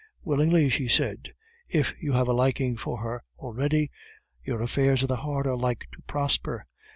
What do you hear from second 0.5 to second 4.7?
she said. "If you have a liking for her already, your